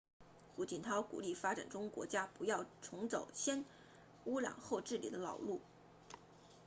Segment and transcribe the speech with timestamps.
[0.55, 3.63] 胡锦涛鼓励发展中国家不要重走先
[4.25, 5.61] 污染后治理的老路